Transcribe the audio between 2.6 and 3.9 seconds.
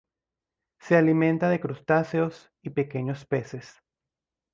y pequeños peces.